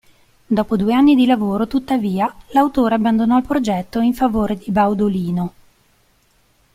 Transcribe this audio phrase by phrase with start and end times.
[0.47, 5.53] Dopo due anni di lavoro tuttavia, l'autore abbandonò il progetto in favore di "Baudolino".